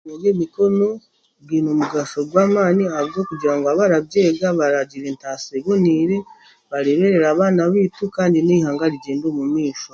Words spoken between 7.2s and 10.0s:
abana baitu kandi n'eihanga rigyende omu maisho